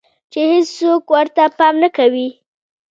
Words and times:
چې 0.31 0.39
هيڅوک 0.51 1.03
ورته 1.15 1.43
پام 1.57 1.75
نۀ 1.81 1.89
کوي 1.97 2.27